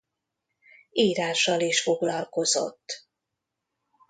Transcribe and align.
Írással 0.91 1.59
is 1.59 1.81
foglalkozott. 1.81 3.07